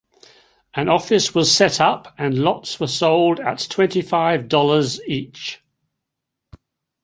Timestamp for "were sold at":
2.79-3.59